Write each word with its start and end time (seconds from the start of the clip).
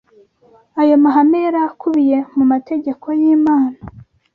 ayo 0.81 0.95
mahame 1.03 1.37
yari 1.45 1.59
akubiye 1.69 2.17
mu 2.35 2.43
mategeko 2.51 3.05
y’Imana 3.19 3.77